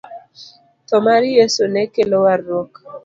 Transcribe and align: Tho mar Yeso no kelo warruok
Tho 0.87 0.97
mar 1.07 1.21
Yeso 1.35 1.63
no 1.73 1.83
kelo 1.93 2.17
warruok 2.25 2.71